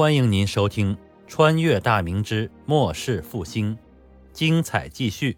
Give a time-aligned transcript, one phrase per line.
[0.00, 0.96] 欢迎您收听
[1.26, 3.76] 《穿越大明之末世复兴》，
[4.32, 5.36] 精彩继续。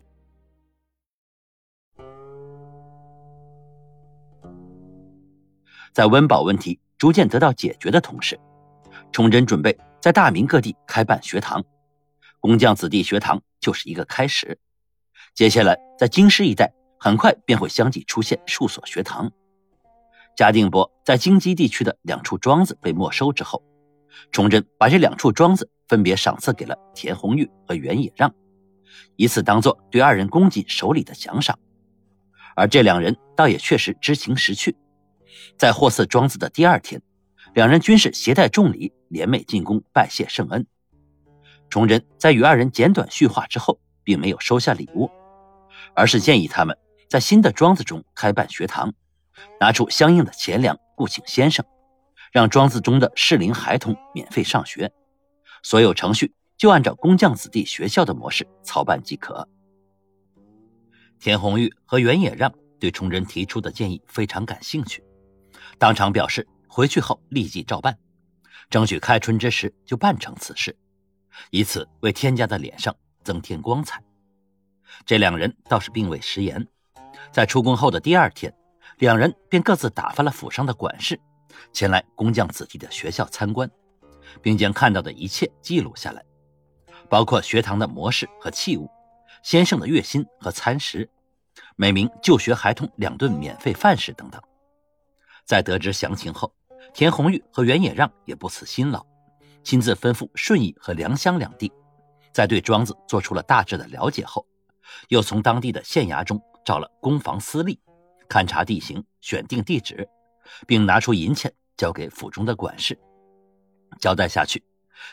[5.93, 8.39] 在温饱问题逐渐得到解决的同时，
[9.11, 11.65] 崇祯准备在大明各地开办学堂，
[12.39, 14.57] 工匠子弟学堂就是一个开始。
[15.35, 19.29] 接下来，在京师一带，很快便会相继出现数所学堂。
[20.37, 23.61] 嘉定伯在京畿地区的两处庄子被没收之后，
[24.31, 28.35] 崇祯把这两处庄子分别赏赐给了田红玉和袁野让，
[29.17, 31.59] 以此当做对二人供给手里的奖赏。
[32.55, 34.77] 而这两人倒也确实知情识趣，
[35.57, 37.01] 在获赐庄子的第二天，
[37.55, 40.67] 两人均是携带重礼，联袂进宫拜谢圣恩。
[41.71, 45.11] 崇祯在与二人简短叙话之后，并没有收下礼物，
[45.95, 46.77] 而是建议他们
[47.09, 48.93] 在新的庄子中开办学堂。
[49.59, 51.65] 拿出相应的钱粮，雇请先生，
[52.33, 54.91] 让庄子中的适龄孩童免费上学，
[55.63, 59.47] 所有程序就按照工匠子弟学校的模式操办即可。
[61.21, 65.05] 田红玉和袁野让对崇祯提出的建议非常感兴趣，
[65.79, 67.97] 当场表示回去后立即照办，
[68.71, 70.75] 争取开春之时就办成此事，
[71.51, 74.03] 以此为天家的脸上增添光彩。
[75.05, 76.67] 这两人倒是并未食言，
[77.31, 78.53] 在出宫后的第二天。
[78.99, 81.19] 两人便各自打发了府上的管事，
[81.73, 83.71] 前来工匠子弟的学校参观，
[84.41, 86.25] 并将看到的一切记录下来，
[87.09, 88.91] 包括学堂的模式和器物，
[89.43, 91.09] 先生的月薪和餐食，
[91.77, 94.41] 每名就学孩童两顿免费饭食等等。
[95.45, 96.55] 在得知详情后，
[96.95, 99.05] 田红玉和袁野让也不辞辛劳，
[99.63, 101.73] 亲自吩咐顺义和良乡两地，
[102.33, 104.47] 在对庄子做出了大致的了解后，
[105.09, 107.79] 又从当地的县衙中找了工房司吏。
[108.29, 110.09] 勘察地形，选定地址，
[110.67, 112.99] 并拿出银钱交给府中的管事，
[114.01, 114.63] 交代下去。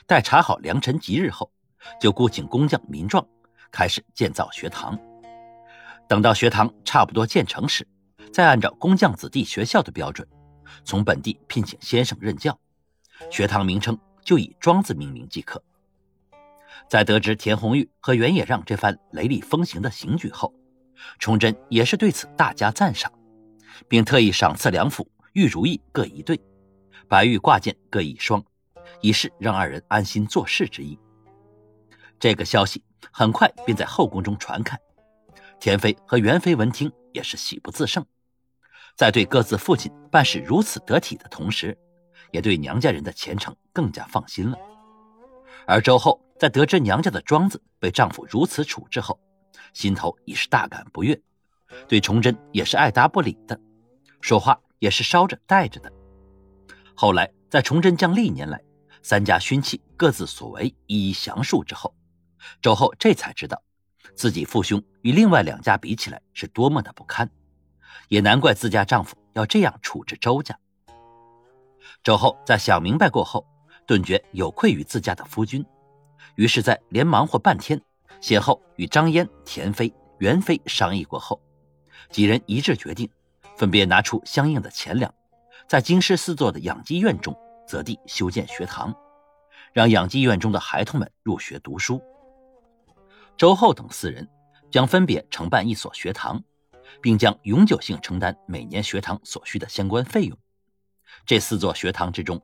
[0.05, 1.51] 待查好良辰吉日后，
[1.99, 3.25] 就雇请工匠民壮
[3.71, 4.97] 开始建造学堂。
[6.07, 7.87] 等到学堂差不多建成时，
[8.31, 10.27] 再按照工匠子弟学校的标准，
[10.83, 12.57] 从本地聘请先生任教。
[13.29, 15.61] 学堂名称就以庄子命名即可。
[16.87, 20.53] 在得知田红玉和袁野让这番雷厉风行的行举后，
[21.17, 23.11] 崇祯也是对此大加赞赏，
[23.87, 26.39] 并特意赏赐两府玉如意各一对，
[27.07, 28.43] 白玉挂件各一双，
[29.01, 30.97] 以示让二人安心做事之意。
[32.19, 34.77] 这个消息很快便在后宫中传开，
[35.59, 38.05] 田妃和元妃闻听也是喜不自胜，
[38.95, 41.77] 在对各自父亲办事如此得体的同时，
[42.31, 44.57] 也对娘家人的前程更加放心了。
[45.65, 49.19] 而周后在得知娘家的庄子被丈夫如此处置后，
[49.73, 51.19] 心头已是大感不悦，
[51.87, 53.59] 对崇祯也是爱答不理的，
[54.19, 55.91] 说话也是捎着带着的。
[56.95, 58.61] 后来在崇祯将历年来
[59.01, 61.93] 三家勋戚各自所为一一详述之后，
[62.61, 63.61] 周后这才知道，
[64.15, 67.29] 自己父兄与另外两家比起来是多么的不堪，
[68.07, 70.57] 也难怪自家丈夫要这样处置周家。
[72.03, 73.45] 周后在想明白过后，
[73.85, 75.65] 顿觉有愧于自家的夫君，
[76.35, 77.81] 于是，在连忙活半天。
[78.21, 81.41] 先后与张嫣、田妃、元妃商议过后，
[82.09, 83.09] 几人一致决定，
[83.59, 85.13] 分别拿出相应的钱粮，
[85.67, 87.35] 在京师四座的养鸡院中
[87.67, 88.95] 择地修建学堂，
[89.73, 92.01] 让养鸡院中的孩童们入学读书。
[93.35, 94.25] 周后等四人
[94.71, 96.41] 将分别承办一所学堂，
[97.01, 100.37] 并将永久性承担每年学堂所需的相关费用。
[101.25, 102.41] 这四座学堂之中，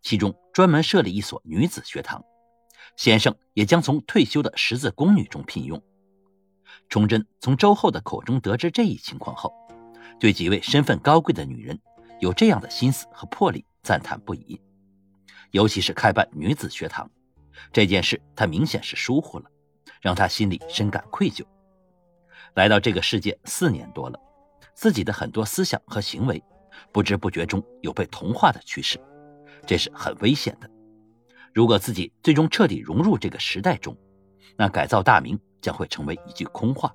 [0.00, 2.24] 其中专门设立一所女子学堂。
[2.96, 5.82] 先生也将从退休的十字宫女中聘用。
[6.88, 9.52] 崇祯从周后的口中得知这一情况后，
[10.18, 11.78] 对几位身份高贵的女人
[12.20, 14.60] 有这样的心思和魄力赞叹不已。
[15.50, 17.08] 尤其是开办女子学堂
[17.72, 19.44] 这件事，他明显是疏忽了，
[20.00, 21.44] 让他心里深感愧疚。
[22.54, 24.18] 来到这个世界四年多了，
[24.74, 26.42] 自己的很多思想和行为，
[26.92, 28.98] 不知不觉中有被同化的趋势，
[29.66, 30.70] 这是很危险的。
[31.52, 33.96] 如果自己最终彻底融入这个时代中，
[34.56, 36.92] 那改造大明将会成为一句空话，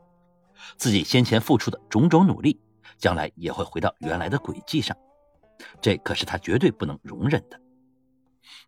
[0.75, 2.59] 自己先前付出的种种努力，
[2.99, 4.95] 将来也会回到原来的轨迹上，
[5.81, 7.59] 这可是他绝对不能容忍的。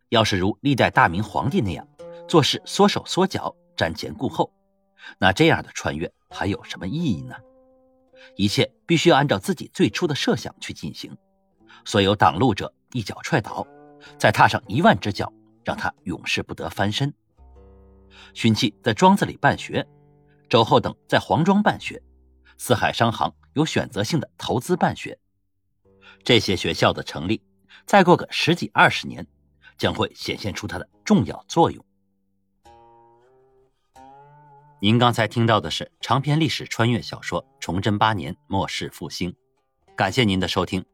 [0.10, 1.88] 要是如历代大明皇帝那样
[2.28, 4.52] 做事缩手缩脚、瞻前顾后，
[5.20, 7.36] 那这样的穿越还有什么意义呢？
[8.36, 11.16] 一切必须要按照自己最初的设想去进行，
[11.86, 13.68] 所有挡路者一脚踹倒，
[14.18, 15.32] 再踏上一万只脚。
[15.64, 17.14] 让他永世不得翻身。
[18.34, 19.88] 勋器在庄子里办学，
[20.50, 22.02] 周后等在黄庄办学，
[22.64, 25.18] 四海商行有选择性的投资办学。
[26.24, 27.42] 这些学校的成立，
[27.88, 29.26] 再过个十几二十年，
[29.80, 31.84] 将会显现出它的重要作用。
[34.80, 39.32] 您刚才听到的是长篇历史穿越小说《崇祯八年末世复兴》，
[39.96, 40.86] 感谢您的收听。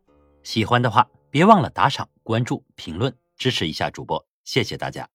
[0.44, 5.10] 喜欢的话，别忘了打赏、关注、评论，支持一下主播，谢谢大家。